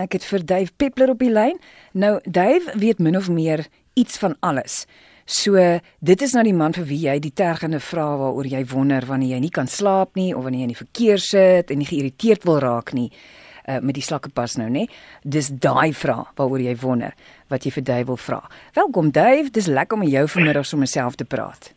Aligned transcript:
Ek 0.00 0.14
het 0.16 0.24
vir 0.24 0.44
Dave 0.48 0.72
Peppler 0.80 1.12
op 1.12 1.20
die 1.20 1.32
lyn. 1.32 1.58
Nou 1.92 2.18
Dave 2.24 2.72
weet 2.80 3.02
min 3.04 3.18
of 3.18 3.28
meer 3.28 3.66
iets 4.00 4.16
van 4.18 4.36
alles. 4.40 4.86
So 5.28 5.60
dit 6.00 6.22
is 6.24 6.32
nou 6.32 6.44
die 6.46 6.56
man 6.56 6.72
vir 6.72 6.86
wie 6.88 7.02
jy 7.04 7.18
die 7.20 7.34
tergende 7.36 7.82
vrae 7.84 8.16
waaroor 8.18 8.48
jy 8.48 8.62
wonder 8.72 9.04
wanneer 9.06 9.36
jy 9.36 9.40
nie 9.44 9.52
kan 9.52 9.68
slaap 9.68 10.16
nie 10.16 10.32
of 10.34 10.46
wanneer 10.46 10.64
jy 10.64 10.68
in 10.70 10.72
die 10.72 10.80
verkeer 10.80 11.20
sit 11.22 11.70
en 11.70 11.82
nie 11.82 11.90
geïrriteerd 11.90 12.48
wil 12.48 12.58
raak 12.64 12.94
nie 12.96 13.10
uh, 13.12 13.78
met 13.84 13.94
die 13.98 14.06
slakkepas 14.06 14.56
nou 14.56 14.70
nê. 14.72 14.86
Dis 15.22 15.52
daai 15.52 15.92
vraag 15.92 16.32
waaroor 16.40 16.64
jy 16.64 16.74
wonder 16.80 17.12
wat 17.52 17.68
jy 17.68 17.74
vir 17.76 17.86
Dave 17.92 18.08
wil 18.08 18.20
vra. 18.24 18.40
Welkom 18.80 19.12
Dave, 19.12 19.52
dis 19.52 19.68
lekker 19.68 20.00
om 20.00 20.08
jou 20.08 20.24
vanmiddag 20.38 20.66
sommer 20.66 20.88
self 20.88 21.20
te 21.20 21.28
praat. 21.28 21.74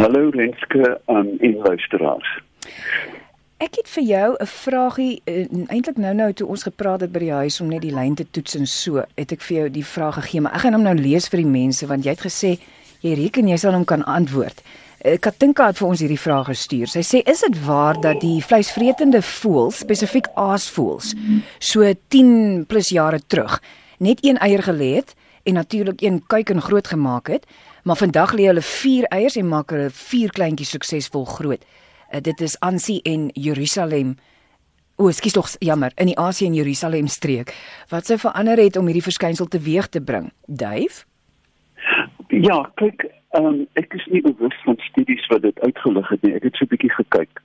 Hallo 0.00 0.30
Renske 0.32 0.96
um, 1.12 1.36
en 1.36 1.60
luisteraars. 1.68 2.38
Ek 3.56 3.78
het 3.78 3.88
vir 3.88 4.04
jou 4.04 4.36
'n 4.36 4.46
vragie 4.46 5.22
eintlik 5.24 5.96
nou-nou 5.96 6.32
toe 6.32 6.46
ons 6.46 6.62
gepraat 6.62 7.00
het 7.00 7.12
by 7.12 7.18
die 7.18 7.32
huis 7.32 7.60
om 7.60 7.68
net 7.68 7.80
die 7.80 7.94
lyn 7.94 8.14
te 8.14 8.26
toets 8.30 8.54
en 8.54 8.66
so, 8.66 9.04
het 9.16 9.32
ek 9.32 9.40
vir 9.40 9.56
jou 9.56 9.70
die 9.70 9.84
vraag 9.84 10.14
gegee, 10.14 10.40
maar 10.40 10.54
ek 10.54 10.60
gaan 10.60 10.72
hom 10.72 10.82
nou 10.82 10.94
lees 10.94 11.28
vir 11.28 11.38
die 11.38 11.50
mense 11.50 11.86
want 11.86 12.04
jy 12.04 12.10
het 12.10 12.20
gesê 12.20 12.58
jy 13.00 13.14
reken 13.14 13.48
jy 13.48 13.56
sal 13.56 13.72
hom 13.72 13.84
kan 13.84 14.04
antwoord. 14.04 14.62
Uh, 15.04 15.16
Katinka 15.18 15.66
het 15.66 15.78
vir 15.78 15.88
ons 15.88 16.00
hierdie 16.00 16.20
vraag 16.20 16.46
gestuur. 16.46 16.86
Sy 16.86 17.00
sê 17.00 17.22
is 17.24 17.40
dit 17.40 17.64
waar 17.64 18.00
dat 18.00 18.20
die 18.20 18.42
vleisvretende 18.42 19.22
voëls, 19.22 19.78
spesifiek 19.78 20.26
aasvoëls, 20.34 21.14
so 21.58 21.94
10 22.08 22.66
plus 22.66 22.88
jare 22.88 23.20
terug 23.26 23.60
net 23.98 24.18
een 24.24 24.36
eier 24.36 24.62
gelê 24.62 24.94
het 24.96 25.14
en 25.44 25.54
natuurlik 25.54 26.02
een 26.02 26.26
kuiken 26.26 26.60
groot 26.60 26.86
gemaak 26.86 27.28
het, 27.28 27.46
maar 27.84 27.96
vandag 27.96 28.32
lê 28.32 28.46
hulle 28.46 28.62
4 28.62 29.04
eiers 29.04 29.36
en 29.36 29.48
maak 29.48 29.70
hulle 29.70 29.90
4 29.90 30.30
kleintjies 30.30 30.70
suksesvol 30.70 31.24
groot. 31.24 31.62
Uh, 32.16 32.22
dit 32.22 32.40
is 32.40 32.60
Ansie 32.60 33.02
en 33.02 33.28
Jerusalem. 33.32 34.14
O, 34.96 35.08
ekskuus 35.08 35.34
tog, 35.36 35.48
jammer, 35.60 35.92
in 36.00 36.08
die 36.08 36.16
Asie 36.16 36.46
en 36.48 36.54
Jerusalem 36.56 37.10
streek. 37.12 37.52
Wat 37.90 38.08
sou 38.08 38.16
verander 38.18 38.60
het 38.62 38.78
om 38.80 38.88
hierdie 38.88 39.04
verskynsel 39.04 39.48
teweeg 39.52 39.90
te 39.92 40.00
bring? 40.00 40.30
Dave? 40.46 41.04
Ja, 42.32 42.62
kyk, 42.80 43.04
um, 43.36 43.66
ek 43.76 43.92
is 43.98 44.06
nie 44.14 44.22
bewus 44.24 44.56
van 44.64 44.80
studies 44.88 45.28
wat 45.32 45.44
dit 45.44 45.60
uitgelig 45.60 46.08
het 46.14 46.24
nie. 46.24 46.32
Ek 46.38 46.48
het 46.48 46.56
so 46.56 46.64
'n 46.64 46.72
bietjie 46.72 46.94
gekyk. 46.96 47.42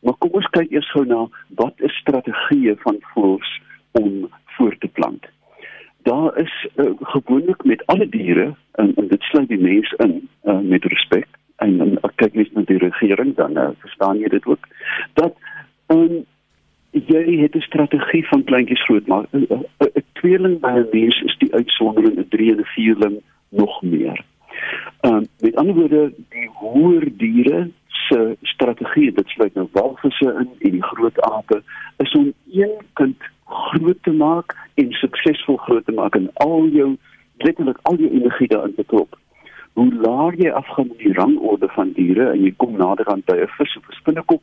Maar 0.00 0.16
kom 0.18 0.40
ons 0.40 0.48
kyk 0.56 0.72
eers 0.72 0.90
gou 0.96 1.04
na 1.04 1.28
wat 1.60 1.74
is 1.76 2.00
strategieë 2.00 2.76
van 2.80 2.96
voëls 3.12 3.60
om 3.92 4.28
voort 4.56 4.80
te 4.80 4.88
plant. 4.88 5.24
Daar 6.08 6.38
is 6.40 6.54
uh, 6.76 6.92
gewoonlik 7.12 7.64
met 7.64 7.86
alle 7.86 8.08
diere 8.08 8.54
en, 8.72 8.94
en 8.96 9.08
dit 9.08 9.22
sluit 9.22 9.48
die 9.48 9.60
mens 9.60 9.92
in 9.92 10.28
uh, 10.44 10.60
met 10.60 10.84
respek 10.84 11.28
en 11.64 11.76
dan 11.80 11.98
kyk 12.20 12.36
jy 12.38 12.46
na 12.52 12.64
die 12.68 12.78
regering 12.82 13.34
dan 13.40 13.58
uh, 13.58 13.70
verstaan 13.84 14.20
jy 14.22 14.30
dit 14.32 14.46
ook? 14.46 14.68
Dat 15.20 15.34
um, 15.92 16.24
jy 16.90 17.24
het 17.40 17.56
'n 17.56 17.68
strategie 17.68 18.24
van 18.28 18.44
kleintjies 18.44 18.84
groot 18.84 19.06
maak. 19.06 19.26
'n 19.32 19.64
tweeling 20.12 20.60
by 20.60 20.74
'n 20.76 20.88
mens 20.92 21.22
is 21.22 21.36
die 21.38 21.54
uitsondering 21.54 22.18
'n 22.18 22.28
drie 22.28 22.50
en 22.52 22.60
'n 22.60 22.72
vierling 22.76 23.16
nog 23.48 23.82
meer. 23.82 24.24
Ehm 25.00 25.14
um, 25.14 25.26
met 25.40 25.56
ander 25.56 25.74
woorde 25.74 26.12
die 26.28 26.48
hoër 26.60 27.08
diere 27.16 27.70
se 28.08 28.36
strategie 28.42 29.12
dit 29.12 29.28
sluit 29.28 29.54
nou 29.54 29.68
walvisse 29.72 30.24
in 30.40 30.48
en 30.58 30.70
die 30.70 30.82
groot 30.82 31.20
ape 31.20 31.62
is 31.96 32.12
om 32.12 32.32
een 32.52 32.74
kind 32.92 33.22
groot 33.44 34.02
te 34.02 34.12
maak 34.12 34.56
en 34.74 34.92
suksesvol 34.92 35.56
groot 35.56 35.84
te 35.84 35.92
maak 35.92 36.14
en 36.14 36.30
al 36.34 36.66
jou 36.66 36.96
letterlik 37.36 37.78
al 37.82 37.96
jou 37.96 38.10
energie 38.10 38.48
daarin 38.48 38.74
te 38.74 38.84
klop 38.84 39.13
hoe 39.74 39.94
laer 39.94 40.34
jy 40.38 40.50
afgaan 40.50 40.90
in 40.94 41.00
die 41.02 41.12
rangorde 41.12 41.68
van 41.68 41.92
diere 41.92 42.30
en 42.30 42.42
jy 42.42 42.52
kom 42.56 42.76
nader 42.78 43.08
aan 43.10 43.22
by 43.26 43.36
'n 43.42 43.54
vis 43.58 43.76
of 43.76 43.88
'n 43.88 43.98
spinnekop. 44.00 44.42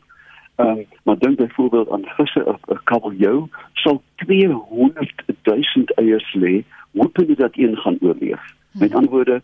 Ehm 0.56 0.68
um, 0.70 0.86
maar 1.04 1.18
dink 1.18 1.38
byvoorbeeld 1.38 1.92
aan 1.92 2.06
visse 2.18 2.46
of 2.46 2.60
'n 2.68 2.84
kabeljou 2.84 3.48
sal 3.74 4.02
200 4.16 5.14
000 5.44 5.86
eiers 5.96 6.34
lê, 6.34 6.64
jy 6.92 7.36
dat 7.36 7.58
een 7.58 7.78
gaan 7.78 7.98
oorleef? 8.02 8.44
Met 8.72 8.94
ander 8.94 9.12
woorde 9.12 9.42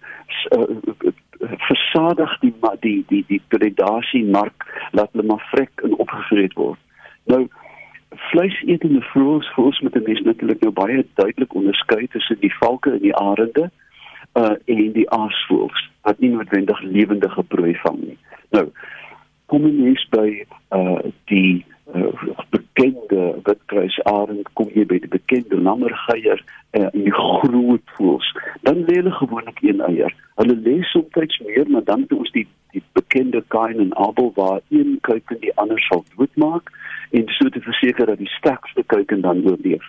uh, 0.50 0.76
versadig 1.40 2.40
die 2.40 2.54
die 2.80 3.04
die 3.08 3.24
die 3.28 3.42
predasie 3.48 4.26
mark 4.26 4.90
laat 4.92 5.10
hulle 5.12 5.28
maar 5.28 5.48
vrek 5.52 5.72
en 5.84 5.98
opgevreet 5.98 6.54
word. 6.54 6.80
Nou 7.26 7.48
vleisetende 8.32 9.02
voëls, 9.02 9.50
voëls 9.54 9.80
met 9.80 9.96
'n 9.96 10.04
mens 10.04 10.22
natuurlik 10.22 10.60
nou 10.60 10.72
baie 10.72 11.06
duidelik 11.14 11.54
onderskei 11.54 12.08
tussen 12.08 12.38
die 12.40 12.56
valke 12.56 12.92
en 12.92 13.02
die 13.02 13.16
arende 13.16 13.72
uh 14.36 14.56
en 14.66 14.92
die 14.94 15.10
aasvoëls 15.10 15.90
wat 16.02 16.20
nie 16.20 16.30
noodwendig 16.30 16.82
lewendige 16.82 17.44
prooi 17.44 17.76
vang 17.84 18.00
nie. 18.04 18.18
Nou 18.56 18.68
kom 19.46 19.66
ons 19.66 20.08
by 20.12 20.28
uh 20.76 21.00
die 21.32 21.66
uh, 21.96 22.12
bekende 22.50 23.40
witkruisarend 23.44 24.50
kom 24.54 24.72
jy 24.76 24.86
by 24.86 25.00
die 25.04 25.12
bekende 25.12 25.60
lammergeier 25.62 26.42
uh, 26.44 26.88
en 26.92 27.04
die 27.04 27.16
groot 27.16 27.96
voëls. 27.98 28.30
Dan 28.68 28.84
lê 28.88 29.00
hulle 29.00 29.16
gewoonlik 29.20 29.62
een 29.64 29.82
eier. 29.88 30.14
Hulle 30.36 30.56
lê 30.68 30.80
soms 30.92 31.40
meer, 31.46 31.70
maar 31.70 31.84
dan 31.84 32.06
het 32.06 32.14
ons 32.14 32.32
die 32.36 32.48
die 32.76 32.84
bekende 32.94 33.44
Kain 33.48 33.80
en 33.80 33.96
Abel 33.98 34.32
waar 34.36 34.60
een 34.70 34.98
kuiken 35.02 35.40
die 35.40 35.54
ander 35.56 35.80
sal 35.80 36.04
doodmaak 36.16 36.70
en 37.16 37.24
so 37.28 37.50
te 37.50 37.62
verseker 37.64 38.06
dat 38.06 38.18
die 38.18 38.30
sterkste 38.30 38.84
kuiken 38.84 39.22
dan 39.22 39.42
oorleef. 39.48 39.86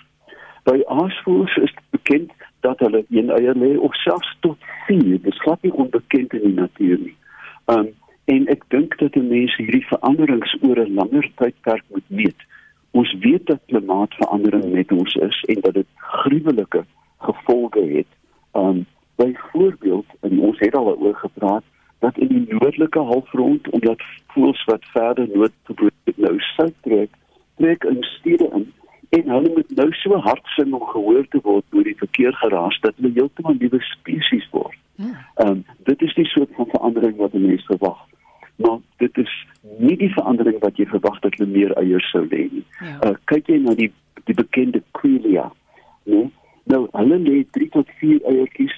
By 0.63 0.79
aasvoëls 0.87 1.57
is 1.65 1.75
bekend 1.91 2.33
dat 2.61 2.79
hulle 2.79 3.05
een 3.09 3.31
eier 3.31 3.57
lê 3.57 3.77
of 3.77 3.95
selfs 3.95 4.37
tot 4.41 4.59
4. 4.87 5.03
Dit 5.03 5.27
is 5.27 5.41
glad 5.41 5.63
nie 5.63 5.73
onbekend 5.73 6.33
in 6.33 6.45
die 6.47 6.55
natuur 6.61 6.99
nie. 6.99 7.17
Um 7.67 7.89
en 8.29 8.47
ek 8.53 8.67
dink 8.69 8.99
dat 9.01 9.15
mense 9.17 9.57
hierdie 9.63 9.87
veranderings 9.89 10.57
oor 10.61 10.79
'n 10.83 10.95
langer 10.95 11.31
tydperk 11.41 11.85
moet 11.89 12.09
meet. 12.09 12.41
Ons 12.91 13.15
weet 13.21 13.47
dat 13.47 13.61
klimaatsverandering 13.67 14.73
met 14.73 14.93
ons 14.93 15.15
is 15.15 15.45
en 15.49 15.61
dat 15.61 15.75
dit 15.75 15.87
gruwelike 15.97 16.85
gevolge 17.19 17.85
het. 17.97 18.11
Um 18.53 18.87
byvoorbeeld, 19.17 20.07
en 20.21 20.41
ons 20.41 20.59
het 20.59 20.75
al 20.75 20.97
oor 20.97 21.15
gepraat, 21.15 21.65
dat 21.99 22.19
in 22.19 22.29
die 22.29 22.47
noordelike 22.49 22.99
halfrond 22.99 23.71
omdat 23.71 24.03
voëls 24.27 24.65
wat 24.65 24.85
verder 24.93 25.29
noord 25.35 25.53
toe 25.63 25.91
nou 26.17 26.35
suid 26.39 26.75
trek, 26.81 27.11
trek 27.57 27.85
in 27.85 28.03
stede 28.03 28.51
in 28.55 28.73
en 29.09 29.31
hulle 29.31 29.51
moet 29.55 29.71
nou 29.77 29.89
so 29.93 30.17
hard 30.17 30.47
sing 30.57 30.73
om 30.73 30.85
gehoor 30.91 31.27
te 31.29 31.41
word 31.43 31.65
deur 31.73 31.87
die 31.87 31.97
verkeer 31.97 32.37
geraas 32.43 32.79
dat 32.85 32.97
hulle 32.97 33.15
heeltemal 33.17 33.57
nuwe 33.59 33.81
spesies 33.93 34.49
word. 34.53 34.77
Ja. 35.01 35.15
Ehm 35.35 35.51
um, 35.51 35.65
dit 35.89 36.03
is 36.03 36.15
die 36.15 36.27
soort 36.27 36.51
van 36.57 36.69
verandering 36.75 37.17
wat 37.17 37.33
mense 37.33 37.65
verwag. 37.71 38.01
Maar 38.57 38.79
dit 38.97 39.19
is 39.19 39.33
nie 39.79 39.97
die 39.97 40.13
verandering 40.13 40.59
wat 40.61 40.77
jy 40.77 40.87
verwag 40.91 41.21
dat 41.25 41.39
hulle 41.39 41.51
meer 41.51 41.73
eiers 41.81 42.11
sou 42.11 42.25
lê 42.27 42.49
nie. 42.53 42.65
Ja. 42.81 42.99
Uh, 43.07 43.15
kyk 43.33 43.49
jy 43.49 43.61
na 43.65 43.75
die 43.79 43.93
die 44.29 44.37
bekende 44.37 44.83
Quelia, 44.99 45.47
nee? 46.05 46.29
Nou 46.69 46.83
hulle 46.93 47.19
lê 47.25 47.37
3 47.57 47.69
tot 47.79 47.93
4 48.01 48.25
eiertjies 48.29 48.75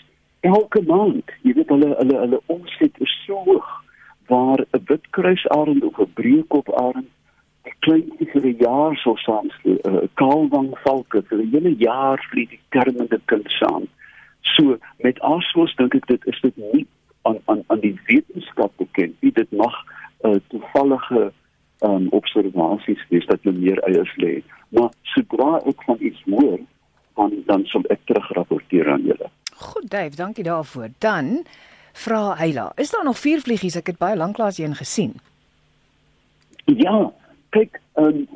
elke 0.47 0.83
maand. 0.87 1.33
Jy 1.43 1.57
weet 1.59 1.73
hulle 1.75 1.95
hulle 1.99 2.19
hulle 2.25 2.43
omset 2.55 3.01
is 3.07 3.15
so 3.25 3.41
hoog 3.49 3.71
waar 4.31 4.63
'n 4.63 4.85
witkruisarend 4.87 5.85
of 5.85 5.99
'n 5.99 6.13
breekoparend 6.15 7.11
kleintjie 7.87 8.29
vir 8.33 8.47
'n 8.47 8.57
jaar 8.61 8.97
sou 8.97 9.17
saam 9.17 9.49
uh, 9.65 9.79
eh, 9.85 10.09
kaalwang 10.15 10.71
valke 10.85 11.23
vir 11.29 11.39
'n 11.39 11.51
hele 11.53 11.75
jaar 11.77 12.19
vir 12.31 12.47
die 12.47 12.61
kermende 12.69 13.21
kind 13.25 13.49
saam. 13.59 13.89
So 14.43 14.79
met 15.05 15.21
aasvoëls 15.21 15.77
dink 15.77 15.95
ek 15.95 16.07
dit 16.07 16.27
is 16.27 16.41
dit 16.41 16.57
nie 16.57 16.87
aan 17.23 17.39
aan 17.45 17.63
aan 17.67 17.81
die 17.81 17.99
wetenskap 18.07 18.73
bekend 18.77 19.15
nie. 19.21 19.33
Dit 19.33 19.51
mag 19.53 19.75
uh, 20.25 20.37
toevallige 20.49 21.33
um, 21.81 22.09
observasies 22.09 23.05
wees 23.09 23.27
dat 23.27 23.39
hulle 23.43 23.59
meer 23.59 23.81
eiers 23.89 24.15
lê. 24.17 24.43
Maar 24.69 24.91
sodra 25.03 25.61
ek 25.67 25.83
van 25.89 25.97
iets 26.01 26.23
hoor, 26.25 26.59
dan 27.17 27.43
dan 27.47 27.65
sal 27.73 27.85
ek 27.89 28.01
terugrapporteer 28.05 28.93
aan 28.93 29.05
julle. 29.09 29.31
Goed, 29.61 29.91
Dave, 29.91 30.17
dankie 30.17 30.45
daarvoor. 30.45 30.89
Dan 30.99 31.45
vra 31.93 32.37
Heila, 32.37 32.73
is 32.77 32.91
daar 32.91 33.05
nog 33.05 33.19
vier 33.19 33.41
vliegies? 33.41 33.77
Ek 33.77 33.93
het 33.93 33.99
baie 33.99 34.17
lanklaas 34.17 34.59
een 34.59 34.75
gesien. 34.75 35.17
Ja, 36.65 37.11
kyk 37.51 37.81
um, 38.01 38.27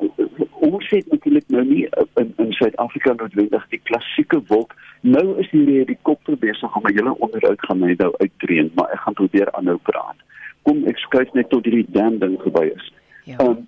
ons 0.65 0.89
het 0.89 1.07
natuurlik 1.11 1.47
nou 1.53 1.63
nie 1.67 1.85
in 2.21 2.33
in 2.41 2.51
Suid-Afrika 2.57 3.13
noodwendig 3.13 3.65
die 3.71 3.81
klassieke 3.89 4.41
wolk. 4.47 4.75
Nou 5.01 5.25
is 5.39 5.49
hier 5.51 5.65
die 5.65 5.79
helikopter 5.83 6.37
besig 6.37 6.75
om 6.75 6.87
'n 6.87 6.97
hele 6.97 7.15
onderhoud 7.19 7.65
gaan 7.67 7.79
my 7.79 7.95
nou 7.97 8.11
uitdrein 8.17 8.71
maar 8.75 8.91
ek 8.91 8.99
gaan 8.99 9.13
probeer 9.13 9.51
aanhou 9.51 9.77
praat. 9.77 10.17
Kom 10.61 10.85
ek 10.85 10.97
skuif 10.97 11.33
net 11.33 11.49
tot 11.49 11.65
hierdie 11.65 11.91
dam 11.91 12.19
ding 12.19 12.39
verby 12.41 12.71
is. 12.75 12.93
Ja. 13.23 13.37
Um, 13.39 13.67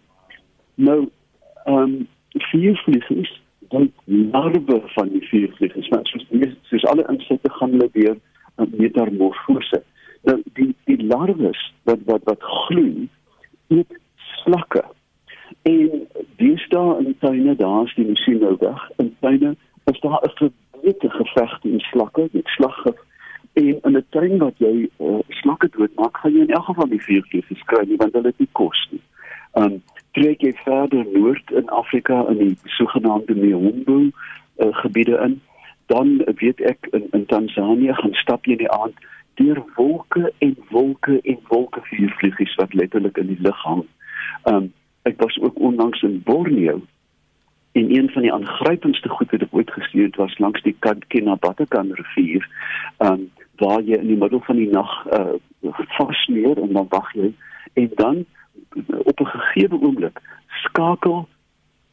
nou 0.75 1.09
ehm 1.65 1.83
um, 1.83 2.07
vier 2.51 2.75
vliegers 2.85 3.41
dan 3.69 3.91
larwe 4.05 4.81
van 4.95 5.09
die 5.09 5.27
vier 5.27 5.51
vliegers 5.57 5.87
wat 5.87 6.07
soos 6.07 6.25
soos 6.61 6.85
alle 6.85 7.05
insekte 7.09 7.49
gaan 7.49 7.71
hulle 7.71 7.89
weer 7.93 8.17
metamorfose. 8.55 9.83
Nou 10.21 10.41
die 10.53 10.75
die 10.85 11.05
larwes 11.05 11.73
wat 11.83 11.99
wat 12.05 12.23
wat 12.23 12.43
gloei 12.43 13.09
eet 13.67 13.99
slakke 14.43 14.83
En 15.67 16.07
deesdae 16.35 16.97
in 17.03 17.15
tuine, 17.19 17.55
daar's 17.55 17.95
die 17.95 18.07
masjien 18.07 18.39
nou 18.39 18.55
weg. 18.59 18.89
In 19.03 19.15
tuine 19.19 19.55
is 19.91 19.99
daar 19.99 20.21
'n 20.23 20.35
verbiete 20.39 21.09
geveg 21.09 21.59
teen 21.59 21.79
slakke, 21.79 22.29
met 22.31 22.47
slaggif. 22.47 22.99
En 23.53 23.79
in 23.81 23.97
'n 23.97 24.05
tuin 24.09 24.37
wat 24.37 24.57
jy 24.57 24.89
uh, 24.99 25.19
slakke 25.27 25.69
doodmaak, 25.71 26.17
gaan 26.17 26.33
jy 26.33 26.39
in 26.39 26.53
elk 26.53 26.65
geval 26.65 26.87
die 26.87 27.03
vuurtjies 27.03 27.63
kry 27.65 27.83
nie 27.87 27.97
want 27.97 28.13
hulle 28.13 28.27
het 28.27 28.39
nie 28.39 28.49
kos 28.51 28.87
nie. 28.91 29.01
Um 29.53 29.83
trek 30.11 30.41
jy 30.41 30.53
verder 30.63 31.05
noord 31.13 31.51
in 31.51 31.69
Afrika 31.69 32.25
in 32.29 32.37
die 32.37 32.57
sogenaamde 32.63 33.35
Mehombo 33.35 33.97
uh, 33.99 34.11
gebiede 34.71 35.17
in. 35.25 35.41
Dan 35.85 36.21
weet 36.25 36.61
ek 36.61 36.87
in 36.91 37.07
in 37.11 37.25
Tansanië 37.25 37.93
gaan 37.93 38.13
stap 38.13 38.45
jy 38.45 38.51
in 38.51 38.65
die 38.65 38.71
aand 38.71 39.05
deur 39.33 39.63
wolke 39.75 40.33
en 40.37 40.57
wolke 40.69 41.19
en 41.21 41.39
wolke 41.47 41.81
vuurvliegies 41.81 42.55
wat 42.55 42.73
letterlik 42.73 43.17
in 43.17 43.27
die 43.27 43.41
lug 43.41 43.63
hang. 43.63 43.85
Um 44.43 44.73
ek 45.07 45.21
was 45.23 45.39
ook 45.41 45.59
onlangs 45.59 46.01
in 46.01 46.21
Borneo 46.23 46.81
en 47.77 47.95
een 47.95 48.09
van 48.09 48.21
die 48.21 48.33
aangrypendste 48.33 49.09
goed 49.09 49.31
wat 49.31 49.41
ek 49.45 49.53
ooit 49.55 49.71
gesien 49.71 50.07
het 50.07 50.15
was 50.15 50.37
langs 50.37 50.61
die 50.65 50.75
Kinabalu 51.07 51.65
rivier. 51.69 52.47
Um 52.97 53.29
waar 53.57 53.81
jy 53.81 53.97
in 53.97 54.11
die 54.11 54.17
middel 54.17 54.41
van 54.45 54.55
die 54.55 54.69
nag 54.69 54.91
uh 55.17 55.37
vasmeer 55.97 56.59
en 56.61 56.73
dan 56.73 56.85
wag 56.89 57.13
jy 57.13 57.31
en 57.73 57.89
dan 57.95 58.25
op 59.11 59.19
'n 59.19 59.25
gegeewe 59.25 59.81
oomblik 59.81 60.21
skakel 60.47 61.27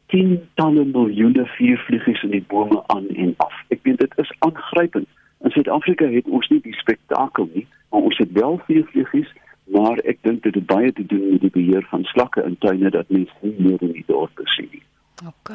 tientalle 0.07 0.85
miljoene 0.85 1.47
vuurvliegies 1.47 2.23
in 2.23 2.31
die 2.31 2.45
bome 2.49 2.83
aan 2.87 3.09
en 3.09 3.35
af. 3.37 3.55
Ek 3.69 3.81
weet 3.83 3.99
dit 3.99 4.13
is 4.17 4.33
aangrypend. 4.39 5.09
In 5.41 5.51
Suid-Afrika 5.51 6.07
het 6.07 6.29
ons 6.29 6.49
nie 6.49 6.61
die 6.61 6.77
spektakel 6.77 7.49
nie, 7.53 7.67
maar 7.91 8.01
ons 8.01 8.19
het 8.19 8.33
wel 8.33 8.61
vuurvliegies, 8.67 9.33
maar 9.75 9.99
ek 10.07 10.23
dink 10.23 10.43
dit 10.47 10.55
het 10.55 10.67
baie 10.71 10.93
te 10.95 11.07
doen 11.11 11.31
met 11.35 11.43
die 11.43 11.53
beheer 11.55 11.87
van 11.91 12.05
slakke 12.15 12.43
in 12.47 12.57
tuine 12.63 12.91
dat 12.95 13.11
mense 13.11 13.35
nie 13.43 13.55
meer 13.59 13.83
in 13.83 13.95
die 13.97 14.05
dorpe 14.07 14.47
sien 14.55 14.71
nie. 14.73 14.83
OK. 15.27 15.51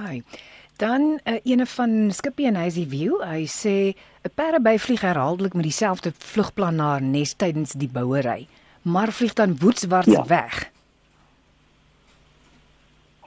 Dan 0.80 1.20
uh, 1.24 1.38
ene 1.44 1.66
van 1.68 2.12
Skippy 2.16 2.48
en 2.48 2.56
Hazy 2.56 2.86
View, 2.88 3.20
hy 3.24 3.44
sê 3.52 3.76
'n 4.24 4.32
parreby 4.36 4.78
vlieg 4.80 5.02
herhaaldelik 5.04 5.54
met 5.54 5.68
dieselfde 5.68 6.12
vlugplan 6.16 6.76
na 6.76 6.92
haar 6.96 7.04
nes 7.04 7.34
tydens 7.34 7.76
die 7.76 7.92
bouery, 7.92 8.48
maar 8.82 9.12
vlieg 9.12 9.34
dan 9.34 9.58
woetswaarts 9.60 10.16
ja. 10.16 10.26
weg. 10.26 10.72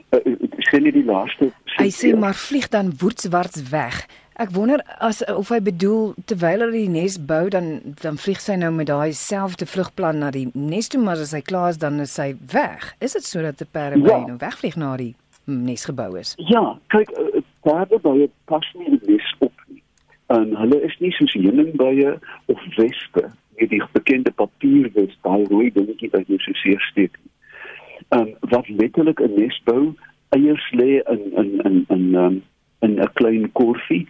Uh, 0.09 0.37
sien 0.69 0.85
jy 0.85 0.91
die 0.91 1.05
laaste? 1.05 1.51
Hy 1.77 1.89
sê 1.89 2.13
maar 2.17 2.37
vlieg 2.37 2.69
dan 2.69 2.93
woetswaarts 2.97 3.69
weg. 3.69 4.05
Ek 4.43 4.51
wonder 4.51 4.81
as 4.99 5.21
of 5.31 5.53
hy 5.53 5.61
bedoel 5.63 6.09
terwyl 6.27 6.65
hy 6.65 6.69
die 6.73 6.87
nes 6.91 7.13
bou 7.29 7.45
dan 7.53 7.95
dan 8.01 8.17
vlieg 8.19 8.41
sy 8.43 8.57
nou 8.59 8.73
met 8.75 8.89
daai 8.89 9.15
selfde 9.15 9.63
vlugplan 9.69 10.17
na 10.19 10.31
die 10.35 10.49
nes 10.51 10.89
toe 10.91 10.99
maar 10.99 11.21
as 11.23 11.31
hy 11.31 11.39
klaar 11.47 11.69
is 11.71 11.77
dan 11.79 12.01
is 12.03 12.17
hy 12.19 12.33
weg. 12.51 12.89
Is 12.99 13.13
dit 13.15 13.23
sodat 13.23 13.61
'n 13.63 13.69
parreby 13.71 14.09
ja. 14.09 14.17
nou 14.27 14.35
wegvlieg 14.41 14.75
na 14.75 14.97
die 14.99 15.13
nes 15.47 15.85
gebou 15.87 16.17
is. 16.19 16.33
Ja, 16.51 16.75
kyk, 16.91 17.13
perde 17.63 17.99
baie 18.03 18.27
pas 18.51 18.67
nie 18.75 18.89
in 18.89 18.99
die 18.99 19.13
nes 19.13 19.29
op 19.39 19.63
nie. 19.69 19.79
En 20.27 20.51
hulle 20.59 20.79
is 20.89 20.97
nie 20.99 21.11
soos 21.15 21.35
heuningbye 21.39 22.17
of 22.51 22.65
wespe, 22.75 23.23
nie 23.59 23.67
die 23.71 23.83
bekende 23.93 24.33
papierwes, 24.41 25.13
daai 25.23 25.45
rooi 25.53 25.69
dingetjie 25.71 26.09
wat 26.11 26.27
jy 26.27 26.41
so 26.43 26.57
seer 26.63 26.83
steek. 26.89 27.15
Um 28.11 28.35
wat 28.51 28.67
letterlik 28.67 29.23
'n 29.23 29.39
nes 29.39 29.61
bou, 29.63 29.95
eiers 30.35 30.67
lê 30.75 30.99
in 31.15 31.23
in 31.31 31.49
in 31.63 31.79
in 31.95 32.03
um, 32.25 32.43
in 32.81 32.99
'n 32.99 33.13
klein 33.13 33.47
korfie 33.53 34.03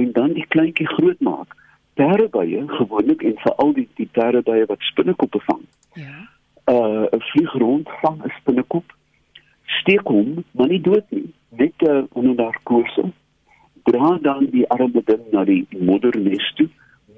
en 0.00 0.12
dan 0.12 0.32
die 0.38 0.46
kleintjie 0.54 0.86
groot 0.86 1.20
maak. 1.20 1.56
Perdebye 1.98 2.62
gewoonlik 2.66 3.22
en 3.22 3.38
veral 3.44 3.72
die 3.78 3.88
die 4.00 4.08
perdebye 4.18 4.68
wat 4.70 4.86
spinnekoppe 4.90 5.40
vang. 5.50 5.64
Ja. 5.92 6.18
Uh 6.74 7.04
'n 7.16 7.24
vlieg 7.30 7.52
rond 7.52 7.88
vang 8.02 8.22
'n 8.24 8.32
spinnekop 8.40 8.96
steek 9.68 10.06
hom, 10.08 10.44
maar 10.50 10.68
nie 10.68 10.80
dood 10.80 11.04
nie, 11.14 11.28
net 11.60 11.86
uh, 11.88 12.02
onder 12.12 12.34
narkose. 12.34 13.10
Dra 13.88 14.18
dan 14.22 14.48
die 14.52 14.66
arme 14.68 15.02
ding 15.04 15.24
na 15.32 15.44
die 15.48 15.64
moedernes 15.76 16.52
toe, 16.56 16.68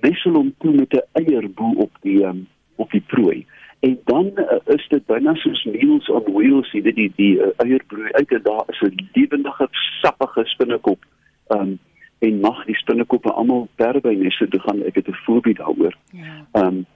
wissel 0.04 0.38
hom 0.38 0.52
toe 0.62 0.74
met 0.74 0.94
'n 0.94 1.22
eierboel 1.22 1.74
op 1.86 1.92
die 2.06 2.22
um, 2.24 2.46
op 2.76 2.90
die 2.90 3.04
prooi. 3.06 3.46
En 3.80 3.98
dan 4.04 4.32
uh, 4.36 4.58
is 4.74 4.88
dit 4.88 5.06
byna 5.06 5.34
soos 5.34 5.64
meals 5.64 6.08
on 6.08 6.24
wheels, 6.32 6.72
jy 6.72 6.82
weet 6.82 6.96
die 6.96 7.12
die 7.16 7.34
uh, 7.38 7.52
eierbroei 7.56 8.12
uit 8.12 8.32
en 8.32 8.42
daar 8.42 8.64
is 8.68 8.80
'n 8.80 9.08
lewendige 9.12 9.68
sappige 10.00 10.44
spinnekop. 10.44 11.04
Um, 11.48 11.78
en 12.20 12.40
mag 12.40 12.64
die 12.68 12.76
spinnekoppe 12.76 13.32
almal 13.32 13.68
perby 13.80 14.14
nesse 14.20 14.48
toe 14.48 14.60
gaan. 14.60 14.82
Ek 14.84 14.94
het 14.94 15.08
'n 15.08 15.22
voorbeeld 15.24 15.56
daaroor. 15.56 15.94
Ja. 16.12 16.46
Ehm 16.52 16.66
um, 16.66 16.86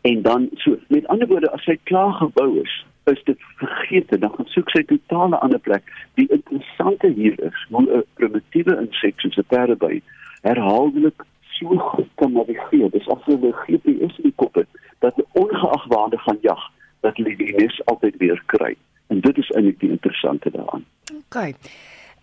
en 0.00 0.22
dan 0.22 0.48
so 0.54 0.76
met 0.88 1.06
ander 1.06 1.28
woorde 1.28 1.50
as 1.50 1.64
hy 1.64 1.78
klaar 1.82 2.12
gebou 2.12 2.60
is, 2.62 2.84
is 3.04 3.22
dit 3.24 3.38
vergeet 3.56 4.20
dan 4.20 4.34
gaan 4.34 4.46
soek 4.46 4.70
sy 4.70 4.82
totale 4.82 5.38
ander 5.38 5.58
plek. 5.58 5.82
Die 6.14 6.28
interessante 6.28 7.12
hier 7.16 7.40
is 7.42 7.66
hoe 7.68 7.82
'n 7.82 8.04
primitiewe 8.14 8.76
insek 8.80 9.20
soos 9.20 9.36
'n 9.36 9.48
perdeby 9.48 10.02
herhaaldelik 10.42 11.24
so 11.40 11.76
goed 11.78 12.08
kan 12.14 12.32
navigeer. 12.32 12.90
Dis 12.90 13.08
asof 13.08 13.24
hulle 13.24 13.52
GPS 13.52 14.18
in 14.18 14.28
die 14.30 14.32
kop 14.34 14.54
het 14.54 14.68
dat 14.98 15.14
ongeag 15.32 15.86
waar 15.86 16.04
hulle 16.04 16.18
gaan 16.18 16.38
jag, 16.40 16.70
dat 17.00 17.16
hulle 17.16 17.36
die 17.36 17.54
nes 17.56 17.84
altyd 17.84 18.16
weer 18.16 18.42
kry. 18.46 18.76
En 19.06 19.20
dit 19.20 19.38
is 19.38 19.50
eintlik 19.50 19.80
die 19.80 19.90
interessante 19.90 20.50
daaraan. 20.50 20.84
OK. 21.14 21.54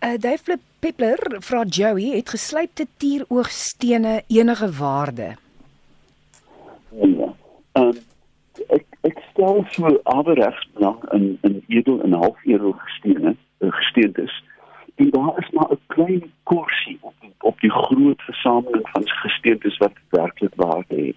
Uh 0.04 0.18
Dave 0.20 0.58
Pippler 0.80 1.18
vra 1.40 1.62
Joey 1.64 2.10
het 2.16 2.28
geslypte 2.28 2.86
tieroogstene 2.96 4.22
enige 4.28 4.72
waarde? 4.78 5.36
Ja. 6.90 7.28
Um, 7.72 7.94
ek 8.68 8.84
ek 9.08 9.22
stel 9.30 9.62
so 9.70 9.92
averegs 10.04 10.66
belang 10.74 11.00
in 11.16 11.38
in 11.48 11.62
edel 11.68 12.02
en 12.04 12.12
halfedel 12.12 12.74
gesteene 12.82 13.32
eh, 13.32 13.72
gesteentes 13.78 14.34
en 14.94 15.10
daar 15.10 15.38
is 15.40 15.50
maar 15.56 15.72
'n 15.72 15.80
klein 15.86 16.32
korsie 16.42 16.98
op 17.00 17.14
die, 17.20 17.32
op 17.40 17.60
die 17.60 17.72
groot 17.72 18.22
versameling 18.22 18.88
van 18.92 19.08
gesteentes 19.08 19.76
wat 19.76 19.96
werklik 20.08 20.54
waarde 20.54 21.00
het 21.06 21.16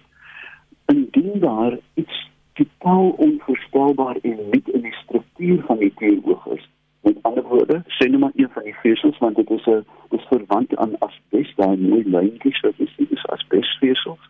indien 0.96 1.40
daar 1.40 1.78
iets 1.94 2.30
totaal 2.52 3.08
onvoorstelbaar 3.10 4.16
en 4.22 4.38
nie 4.50 4.62
in 4.64 4.80
die 4.80 4.96
struktuur 5.04 5.62
van 5.66 5.78
die 5.78 5.94
teeroog 5.94 6.46
is 6.46 6.68
met 7.00 7.22
ander 7.22 7.42
woorde 7.42 7.82
sê 7.86 8.08
net 8.08 8.20
maar 8.20 8.34
een 8.34 8.50
van 8.50 8.62
die 8.62 8.76
vesels 8.82 9.18
want 9.18 9.36
dit 9.36 9.50
is 9.50 9.66
'n 9.66 9.86
dis 10.08 10.26
verwant 10.32 10.76
aan 10.76 10.98
asbes 10.98 11.54
daai 11.54 11.76
mooi 11.76 12.02
lyntjies 12.04 12.60
wat 12.60 12.76
jy 12.76 12.88
sien 12.96 13.10
is 13.10 13.26
asbesvesels 13.26 14.24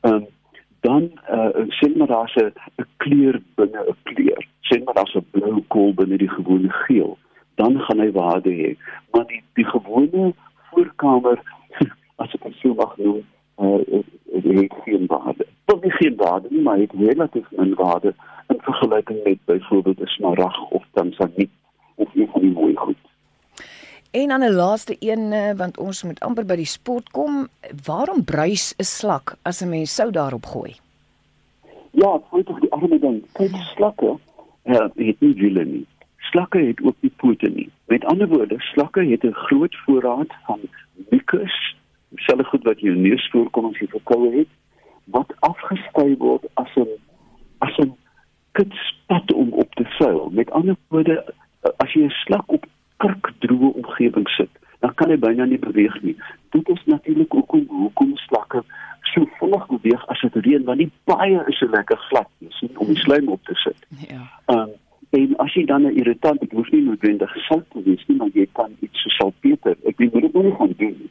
um, 0.00 0.26
uh, 1.58 1.64
sien 1.68 1.94
maar 1.96 2.06
daar's 2.06 2.34
'n 2.34 2.52
kleur 2.96 3.40
binne 3.54 3.80
'n 3.88 3.96
kleur. 4.02 4.46
Sien 4.60 4.84
maar 4.84 4.94
daar's 4.94 5.14
'n 5.14 5.26
blou 5.30 5.64
kool 5.68 5.94
binne 5.94 6.16
die 6.18 6.28
gewone 6.28 6.70
geel. 6.70 7.18
Dan 7.54 7.80
gaan 7.80 8.00
hy 8.00 8.10
waarde 8.12 8.50
hê. 8.50 8.76
Maar 9.10 9.26
die 9.26 9.42
die 9.54 9.64
gewone 9.64 10.34
voorkamer 10.70 11.42
as 12.22 12.34
ek 12.34 12.42
dit 12.42 12.54
sou 12.54 12.74
mag 12.74 12.96
noem, 12.96 13.22
uh, 13.58 14.02
het 14.32 14.74
geen 14.84 15.06
waarde. 15.06 15.46
Wat 15.64 15.82
nie 15.82 15.90
geen 15.90 16.16
waarde 16.16 16.48
nie, 16.50 16.62
maar 16.62 16.78
het 16.78 16.92
relatief 16.92 17.46
min 17.50 17.74
waarde 17.74 18.14
in 18.48 18.60
vergelyking 18.60 19.24
met 19.24 19.38
byvoorbeeld 19.44 20.00
'n 20.00 20.06
smarag 20.06 20.70
of 20.70 20.84
tanzaniet 20.92 21.50
of 21.94 22.08
een 22.14 22.28
van 22.32 22.40
die 22.40 22.52
mooi 22.52 22.76
goed. 22.76 22.96
En 24.10 24.28
dan 24.28 24.40
'n 24.40 24.52
laaste 24.52 24.96
een 24.98 25.32
eh, 25.32 25.56
want 25.56 25.78
ons 25.78 26.02
moet 26.02 26.20
amper 26.20 26.46
by 26.46 26.56
die 26.56 26.64
sport 26.64 27.10
kom. 27.10 27.48
Waarom 27.84 28.24
bruis 28.24 28.74
'n 28.76 28.82
slak 28.82 29.36
as 29.42 29.60
'n 29.62 29.68
mens 29.68 29.94
sou 29.94 30.10
daarop 30.10 30.46
gooi? 30.46 30.76
Ja, 31.90 32.20
dit 32.32 32.48
is 32.48 32.60
die 32.60 32.72
arme 32.72 32.98
ding. 32.98 33.22
Kyk, 33.32 33.54
slakke 33.74 34.18
uh, 34.64 34.86
het 34.94 35.20
nie 35.20 35.34
wiele 35.34 35.64
nie. 35.64 35.86
Slakke 36.30 36.58
het 36.58 36.80
ook 36.82 36.96
nie 37.00 37.12
pote 37.16 37.48
nie. 37.48 37.70
Met 37.86 38.04
ander 38.04 38.28
woorde, 38.28 38.58
slakke 38.58 39.04
het 39.04 39.24
'n 39.24 39.32
groot 39.32 39.76
voorraad 39.84 40.32
van 40.46 40.60
mucus, 41.10 41.76
selfs 42.14 42.48
goed 42.48 42.64
wat 42.64 42.80
jou 42.80 42.96
neus 42.96 43.28
voorkom 43.30 43.64
as 43.64 43.78
jy 43.78 43.86
verkoue 43.86 44.30
het, 44.36 44.48
wat 45.04 45.32
afgeskei 45.40 46.16
word 46.16 46.44
as 46.54 46.76
'n 46.76 46.88
as 47.58 47.78
'n 47.78 47.96
kitspat 48.52 49.32
om 49.32 49.52
op 49.52 49.74
te 49.74 49.84
vuil. 49.84 50.30
Met 50.30 50.50
ander 50.50 50.76
woorde, 50.88 51.34
as 51.76 51.92
jy 51.92 52.04
'n 52.04 52.10
slak 52.10 52.52
op 52.52 52.66
kurkdroë 52.96 53.72
omgewing 53.74 54.28
sit, 54.28 54.50
dan 54.78 54.94
kan 54.94 55.10
hy 55.10 55.18
byna 55.18 55.44
nie 55.44 55.58
beweeg 55.58 56.02
nie. 56.02 56.16
Dit 56.50 56.68
is 56.68 56.82
natuurlik 56.84 57.32
hoekom 57.32 57.66
hoekom 57.68 58.16
slakke 58.16 58.62
so 59.12 59.28
vinnig 59.38 59.66
beweeg 59.66 60.06
as 60.06 60.20
dit 60.20 60.36
reën, 60.46 60.64
want 60.64 60.78
die 60.78 60.90
baie 61.04 61.44
is 61.46 61.58
so 61.58 61.68
lekker 61.72 62.00
glad, 62.08 62.28
jy 62.38 62.50
sien, 62.50 62.74
om 62.78 62.86
die 62.86 63.00
slaim 63.02 63.28
op 63.28 63.44
te 63.44 63.54
sit. 63.64 63.86
Ja. 64.08 64.22
Um, 64.54 64.74
en 65.10 65.36
as 65.44 65.54
jy 65.54 65.64
dan 65.64 65.86
'n 65.86 65.96
irritant, 65.96 66.40
dit 66.40 66.52
hoef 66.52 66.70
nie 66.70 66.82
noodwendig 66.82 67.36
sout 67.46 67.64
te 67.70 67.82
wees 67.82 68.04
nie, 68.06 68.16
maar 68.16 68.34
jy 68.34 68.46
kan 68.52 68.76
iets 68.80 69.02
so 69.02 69.08
salpeter. 69.08 69.76
Ek 69.84 69.96
weet 69.96 70.14
nie 70.14 70.22
wat 70.22 70.44
jy 70.44 70.56
gaan 70.56 70.74
doen 70.78 71.08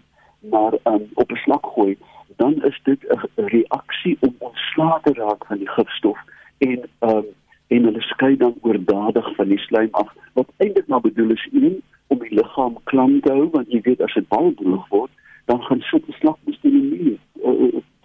maar 0.52 0.74
um, 0.84 1.06
op 1.14 1.32
'n 1.32 1.36
slak 1.36 1.66
gooi, 1.66 1.98
dan 2.36 2.64
is 2.64 2.80
dit 2.84 3.00
'n 3.36 3.42
reaksie 3.46 4.18
om 4.20 4.36
ontslae 4.38 5.00
te 5.04 5.14
raak 5.14 5.46
van 5.46 5.58
die 5.58 5.70
gifstof 5.70 6.20
en 6.58 6.80
um, 7.00 7.26
en 7.68 7.84
hulle 7.84 8.02
skei 8.02 8.38
dan 8.38 8.56
oordadig 8.62 9.36
van 9.36 9.48
die 9.48 9.58
slaim 9.58 9.88
af 9.92 10.14
wat 10.34 10.52
eintlik 10.58 10.88
maar 10.88 11.02
bedoel 11.02 11.30
is 11.30 11.48
een 11.52 11.82
om 12.08 12.20
die 12.20 12.34
liggaam 12.34 12.78
klam 12.84 13.20
te 13.22 13.32
hou 13.32 13.50
want 13.50 13.72
jy 13.72 13.82
weet 13.82 14.02
as 14.02 14.14
dit 14.14 14.28
baie 14.28 14.54
droog 14.54 14.88
word 14.88 15.12
dan 15.48 15.62
gaan 15.64 15.82
sit 15.90 16.06
die 16.06 16.16
slakbestelle 16.20 16.82
nie 16.92 17.18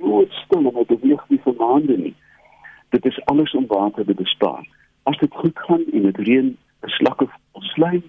dood 0.03 0.33
stil 0.45 0.69
en 0.71 0.79
dit 0.79 0.91
beweeg 0.95 1.25
nie 1.29 1.41
vir 1.45 1.59
maande 1.59 1.97
nie. 1.99 2.15
Dit 2.95 3.07
is 3.11 3.19
alles 3.33 3.55
om 3.59 3.67
water 3.71 4.07
te 4.07 4.15
bespaar. 4.15 4.67
As 5.11 5.19
dit 5.19 5.35
goed 5.43 5.59
gaan 5.67 5.85
en 5.93 6.09
dit 6.09 6.23
reën 6.29 6.51
slakke 6.99 7.29
slaim 7.73 8.03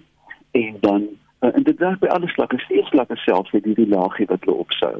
en 0.50 0.76
dan 0.80 1.06
uh, 1.40 1.50
en 1.50 1.62
dit 1.62 1.78
werk 1.78 2.00
by 2.02 2.10
alle 2.14 2.30
slakke 2.34 2.58
steeds 2.66 2.90
slakke 2.94 3.16
self 3.26 3.50
het 3.50 3.66
hierdie 3.66 3.90
laagie 3.90 4.30
wat 4.30 4.46
hulle 4.46 4.62
opsou. 4.66 4.96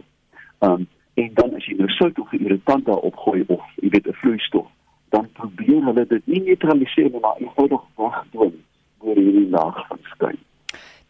Um, 0.66 0.88
en 1.14 1.30
dan 1.38 1.54
as 1.54 1.66
jy 1.70 1.78
nou 1.78 1.90
sout 1.94 2.18
of 2.18 2.32
irritant 2.34 2.86
daarop 2.86 3.18
gooi 3.26 3.44
of 3.46 3.62
jy 3.82 3.94
weet 3.94 4.10
'n 4.10 4.18
vloeistof 4.22 4.70
dan 5.14 5.28
probeer 5.32 5.82
hulle 5.86 6.06
dit 6.10 6.26
nie 6.26 6.42
neutraliseer 6.42 7.10
maar 7.22 7.38
eenvoudig 7.38 7.82
wegdwing 7.96 8.54
deur 9.04 9.20
hierdie 9.20 9.48
laag. 9.48 9.86
van. 9.88 9.98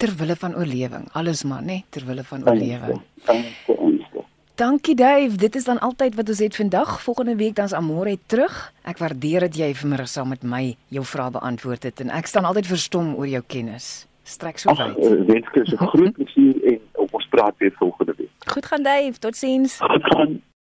Ter 0.04 0.14
wille 0.20 0.36
van 0.36 0.54
oorlewing. 0.54 1.08
Alles 1.12 1.44
maar, 1.48 1.62
né, 1.62 1.82
ter 1.88 2.04
wille 2.06 2.24
van 2.24 2.48
oorlewing. 2.48 3.00
Dankie, 3.24 3.52
dankie. 3.66 4.24
Dankie 4.54 4.94
Dave, 4.94 5.36
dit 5.36 5.54
is 5.56 5.64
dan 5.64 5.78
altyd 5.82 6.14
wat 6.14 6.28
ons 6.28 6.38
het 6.38 6.56
vandag. 6.56 7.00
Volgende 7.02 7.36
week 7.36 7.54
dan's 7.54 7.72
Amore 7.72 8.18
terug. 8.26 8.72
Ek 8.86 9.00
waardeer 9.02 9.48
dat 9.48 9.56
jy 9.58 9.72
vanmiddag 9.74 10.08
saam 10.08 10.30
met 10.30 10.44
my 10.46 10.76
jou 10.94 11.02
vrae 11.04 11.32
beantwoord 11.34 11.88
het 11.88 12.04
en 12.04 12.12
ek 12.14 12.30
staan 12.30 12.46
altyd 12.46 12.70
verstom 12.70 13.14
oor 13.18 13.26
jou 13.26 13.42
kennis. 13.46 14.06
Strek 14.22 14.62
so 14.62 14.70
wyd. 14.70 15.00
Wens 15.26 15.50
ek 15.50 15.58
'n 15.72 15.90
groot 15.90 16.14
plesier 16.20 16.54
en 16.70 16.80
ons 17.10 17.26
praat 17.34 17.54
weer 17.58 17.74
volgende 17.80 18.14
week. 18.16 18.30
Goed 18.46 18.66
gaan 18.66 18.82
Dave, 18.82 19.18
totsiens. 19.18 19.80
Goed 19.80 20.06
gaan. 20.14 20.42